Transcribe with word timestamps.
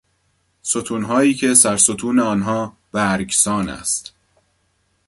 ستونهایی 0.61 1.33
که 1.33 1.53
سرستون 1.53 2.19
آنها 2.19 2.73
برگسان 2.91 3.69
است. 3.69 4.13